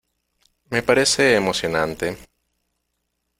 [0.71, 2.17] me parece emocionante.